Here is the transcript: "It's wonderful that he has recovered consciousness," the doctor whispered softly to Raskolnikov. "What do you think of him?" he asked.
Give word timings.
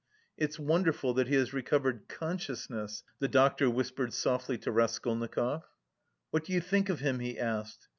"It's 0.35 0.57
wonderful 0.57 1.13
that 1.13 1.27
he 1.27 1.35
has 1.35 1.53
recovered 1.53 2.07
consciousness," 2.07 3.03
the 3.19 3.27
doctor 3.27 3.69
whispered 3.69 4.13
softly 4.13 4.57
to 4.57 4.71
Raskolnikov. 4.71 5.61
"What 6.31 6.43
do 6.43 6.53
you 6.53 6.59
think 6.59 6.89
of 6.89 7.01
him?" 7.01 7.19
he 7.19 7.37
asked. 7.37 7.87